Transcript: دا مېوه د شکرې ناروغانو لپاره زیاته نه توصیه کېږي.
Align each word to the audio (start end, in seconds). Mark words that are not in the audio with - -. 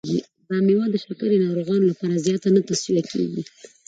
دا 0.47 0.57
مېوه 0.65 0.85
د 0.91 0.95
شکرې 1.03 1.37
ناروغانو 1.45 1.89
لپاره 1.91 2.21
زیاته 2.25 2.47
نه 2.55 2.61
توصیه 2.67 3.03
کېږي. 3.11 3.41